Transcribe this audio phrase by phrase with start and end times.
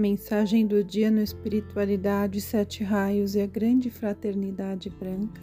[0.00, 5.42] Mensagem do dia no Espiritualidade, Sete Raios e a Grande Fraternidade Branca.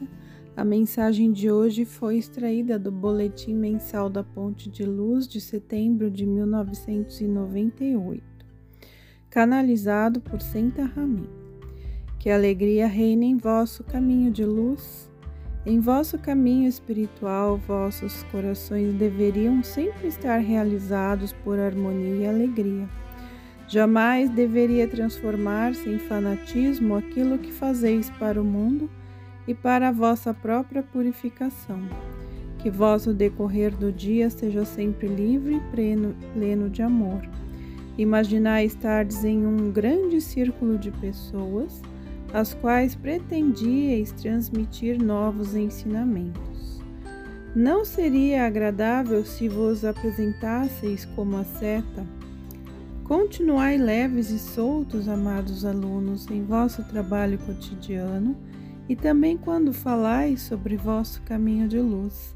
[0.56, 6.10] A mensagem de hoje foi extraída do Boletim Mensal da Ponte de Luz de setembro
[6.10, 8.24] de 1998,
[9.30, 11.30] canalizado por Senta Ramin.
[12.18, 15.08] Que alegria reine em vosso caminho de luz.
[15.68, 22.90] Em vosso caminho espiritual, vossos corações deveriam sempre estar realizados por harmonia e alegria
[23.68, 28.90] Jamais deveria transformar-se em fanatismo aquilo que fazeis para o mundo
[29.46, 31.82] e para a vossa própria purificação.
[32.60, 35.60] Que vosso decorrer do dia seja sempre livre e
[36.34, 37.22] pleno, de amor.
[37.98, 41.82] Imaginai estardes em um grande círculo de pessoas,
[42.34, 46.82] às quais pretendieis transmitir novos ensinamentos.
[47.54, 52.17] Não seria agradável se vos apresentasseis como a seta
[53.08, 58.36] Continuai leves e soltos, amados alunos, em vosso trabalho cotidiano
[58.90, 62.36] e também quando falais sobre vosso caminho de luz.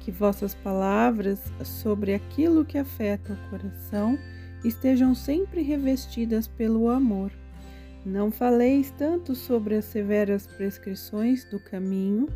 [0.00, 4.18] Que vossas palavras sobre aquilo que afeta o coração
[4.62, 7.32] estejam sempre revestidas pelo amor.
[8.04, 12.28] Não faleis tanto sobre as severas prescrições do caminho,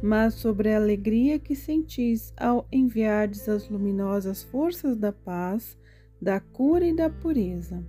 [0.00, 5.76] mas sobre a alegria que sentis ao enviardes as luminosas forças da paz
[6.20, 7.84] da cura e da pureza.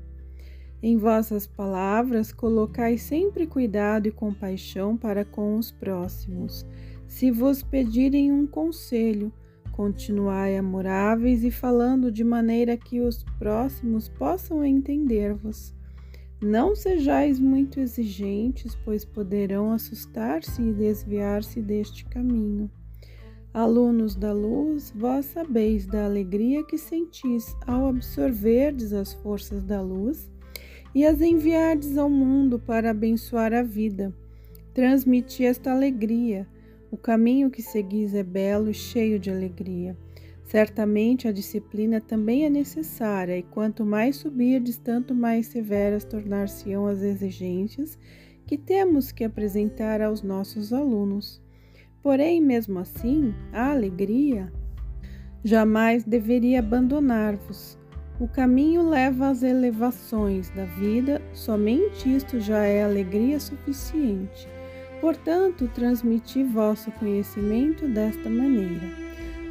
[0.82, 6.66] Em vossas palavras, colocai sempre cuidado e compaixão para com os próximos.
[7.08, 9.32] Se vos pedirem um conselho,
[9.72, 15.74] continuai amoráveis e falando de maneira que os próximos possam entender-vos.
[16.42, 22.70] Não sejais muito exigentes, pois poderão assustar-se e desviar-se deste caminho.
[23.56, 30.30] Alunos da luz, vós sabeis da alegria que sentis ao absorverdes as forças da luz
[30.94, 34.14] e as enviardes ao mundo para abençoar a vida.
[34.74, 36.46] Transmiti esta alegria.
[36.92, 39.96] O caminho que seguis é belo e cheio de alegria.
[40.44, 47.02] Certamente a disciplina também é necessária, e quanto mais subirdes, tanto mais severas tornar-se-ão as
[47.02, 47.98] exigências
[48.46, 51.45] que temos que apresentar aos nossos alunos.
[52.06, 54.54] Porém, mesmo assim, a alegria
[55.44, 57.80] jamais deveria abandonar-vos.
[58.20, 64.48] O caminho leva às elevações da vida, somente isto já é alegria suficiente.
[65.02, 68.88] Portanto, transmiti vosso conhecimento desta maneira.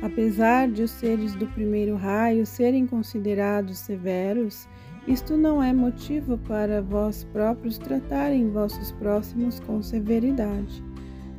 [0.01, 4.69] Apesar de os seres do primeiro raio serem considerados severos,
[5.09, 10.94] isto não é motivo para vós próprios tratarem vossos próximos com severidade.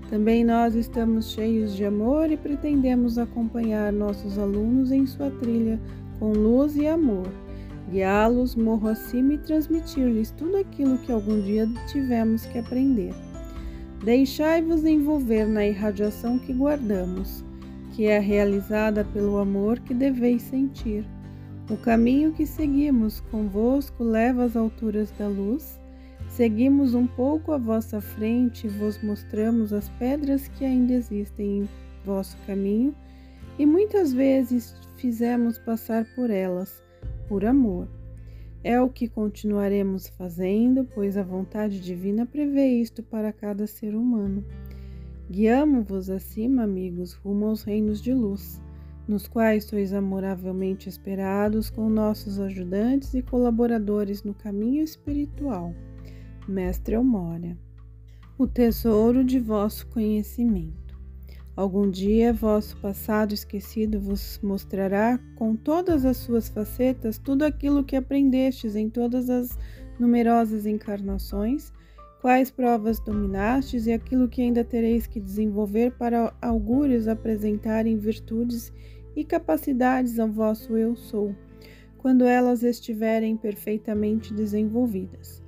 [0.09, 5.79] Também nós estamos cheios de amor e pretendemos acompanhar nossos alunos em sua trilha
[6.19, 7.27] com luz e amor,
[7.89, 13.13] guiá-los morro acima e transmitir-lhes tudo aquilo que algum dia tivemos que aprender.
[14.03, 17.43] Deixai-vos envolver na irradiação que guardamos,
[17.93, 21.03] que é realizada pelo amor que deveis sentir.
[21.69, 25.79] O caminho que seguimos convosco leva às alturas da luz
[26.35, 31.69] Seguimos um pouco à vossa frente vos mostramos as pedras que ainda existem em
[32.03, 32.93] vosso caminho,
[33.57, 36.83] e muitas vezes fizemos passar por elas,
[37.29, 37.87] por amor.
[38.65, 44.43] É o que continuaremos fazendo, pois a vontade divina prevê isto para cada ser humano.
[45.31, 48.61] Guiamo-vos acima, amigos, rumo aos reinos de luz,
[49.07, 55.73] nos quais sois amoravelmente esperados com nossos ajudantes e colaboradores no caminho espiritual.
[56.47, 57.57] Mestre Elmória,
[58.37, 60.95] o tesouro de vosso conhecimento.
[61.55, 67.95] Algum dia vosso passado esquecido vos mostrará com todas as suas facetas tudo aquilo que
[67.95, 69.57] aprendestes em todas as
[69.99, 71.73] numerosas encarnações,
[72.21, 78.71] quais provas dominastes e aquilo que ainda tereis que desenvolver para augúrios apresentarem virtudes
[79.15, 81.35] e capacidades ao vosso eu sou,
[81.97, 85.44] quando elas estiverem perfeitamente desenvolvidas.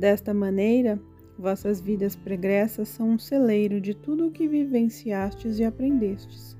[0.00, 0.98] Desta maneira,
[1.38, 6.56] vossas vidas pregressas são um celeiro de tudo o que vivenciastes e aprendestes.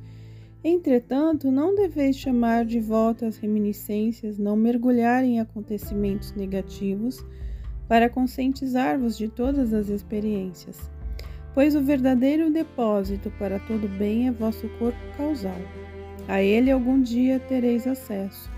[0.62, 7.25] Entretanto, não deveis chamar de volta as reminiscências, não mergulhar em acontecimentos negativos,
[7.88, 10.78] para conscientizar-vos de todas as experiências,
[11.54, 15.56] pois o verdadeiro depósito para todo bem é vosso corpo causal.
[16.28, 18.50] A ele algum dia tereis acesso.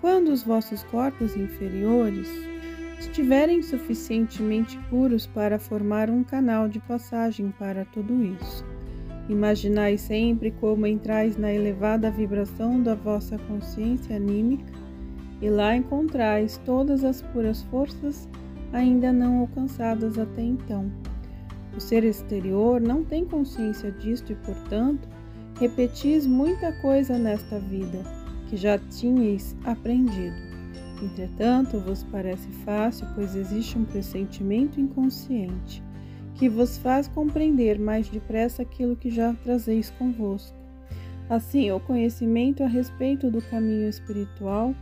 [0.00, 2.28] Quando os vossos corpos inferiores,
[2.98, 8.64] estiverem suficientemente puros para formar um canal de passagem para tudo isso.
[9.28, 14.72] Imaginai sempre como entrais na elevada vibração da vossa consciência anímica
[15.40, 18.28] e lá encontrais todas as puras forças
[18.72, 20.90] ainda não alcançadas até então.
[21.76, 25.08] O ser exterior não tem consciência disto e, portanto,
[25.58, 28.02] repetis muita coisa nesta vida
[28.48, 30.53] que já tinhais aprendido.
[31.04, 35.82] Entretanto, vos parece fácil, pois existe um pressentimento inconsciente
[36.34, 40.56] que vos faz compreender mais depressa aquilo que já trazeis convosco.
[41.28, 44.74] Assim, o conhecimento a respeito do caminho espiritual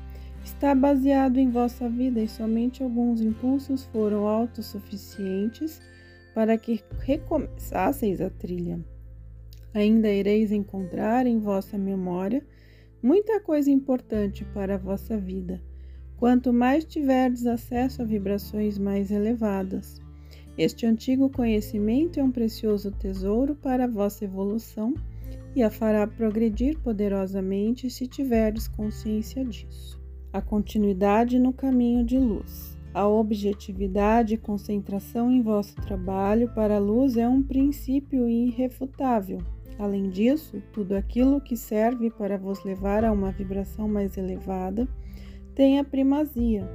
[0.44, 5.80] está baseado em vossa vida e somente alguns impulsos foram autossuficientes
[6.34, 8.80] para que recomeçasseis a trilha.
[9.74, 12.44] Ainda ireis encontrar em vossa memória
[13.02, 15.60] muita coisa importante para a vossa vida,
[16.22, 20.00] quanto mais tiverdes acesso a vibrações mais elevadas.
[20.56, 24.94] Este antigo conhecimento é um precioso tesouro para a vossa evolução
[25.56, 30.00] e a fará progredir poderosamente se tiverdes consciência disso.
[30.32, 32.78] A continuidade no caminho de luz.
[32.94, 39.38] A objetividade e concentração em vosso trabalho para a luz é um princípio irrefutável.
[39.76, 44.86] Além disso, tudo aquilo que serve para vos levar a uma vibração mais elevada
[45.54, 46.68] tem a primazia.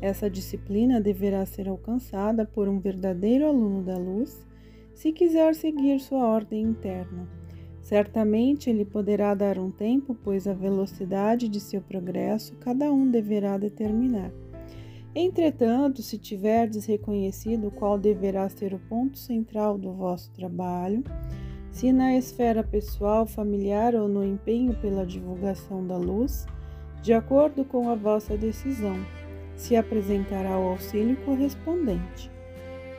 [0.00, 4.46] Essa disciplina deverá ser alcançada por um verdadeiro aluno da luz
[4.94, 7.28] se quiser seguir sua ordem interna.
[7.80, 13.58] Certamente ele poderá dar um tempo, pois a velocidade de seu progresso cada um deverá
[13.58, 14.32] determinar.
[15.14, 21.04] Entretanto, se tiverdes reconhecido qual deverá ser o ponto central do vosso trabalho,
[21.70, 26.46] se na esfera pessoal, familiar ou no empenho pela divulgação da luz,
[27.02, 28.96] de acordo com a vossa decisão,
[29.56, 32.30] se apresentará o auxílio correspondente.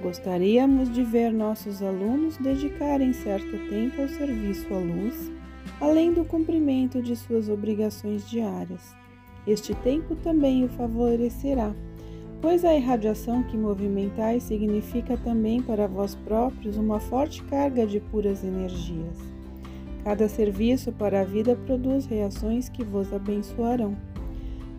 [0.01, 5.31] Gostaríamos de ver nossos alunos dedicarem certo tempo ao serviço à luz,
[5.79, 8.93] além do cumprimento de suas obrigações diárias.
[9.47, 11.73] Este tempo também o favorecerá,
[12.41, 18.43] pois a irradiação que movimentais significa também para vós próprios uma forte carga de puras
[18.43, 19.32] energias.
[20.03, 23.95] Cada serviço para a vida produz reações que vos abençoarão.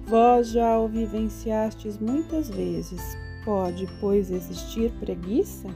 [0.07, 5.69] Vós já o vivenciastes muitas vezes, Pode, pois, existir preguiça?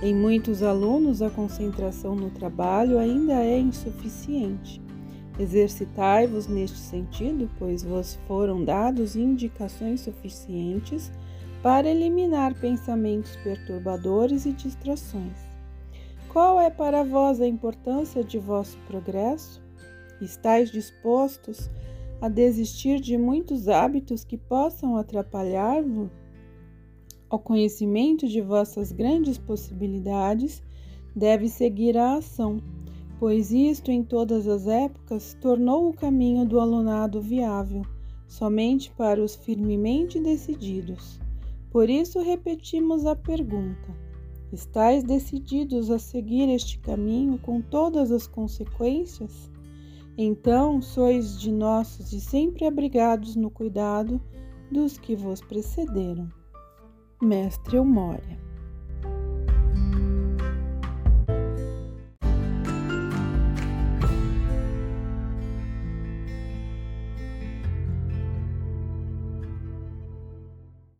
[0.00, 4.80] Em muitos alunos, a concentração no trabalho ainda é insuficiente.
[5.40, 11.10] Exercitai-vos neste sentido, pois vos foram dados indicações suficientes
[11.62, 15.47] para eliminar pensamentos perturbadores e distrações.
[16.38, 19.60] Qual é para vós a importância de vosso progresso?
[20.20, 21.68] Estais dispostos
[22.20, 26.08] a desistir de muitos hábitos que possam atrapalhar-vos?
[27.28, 30.62] Ao conhecimento de vossas grandes possibilidades,
[31.12, 32.62] deve seguir a ação,
[33.18, 37.82] pois isto em todas as épocas tornou o caminho do alunado viável,
[38.28, 41.18] somente para os firmemente decididos.
[41.68, 44.07] Por isso repetimos a pergunta:
[44.52, 49.50] Estais decididos a seguir este caminho com todas as consequências?
[50.16, 54.20] Então sois de nossos e sempre abrigados no cuidado
[54.70, 56.28] dos que vos precederam.
[57.22, 58.47] Mestre Eumória.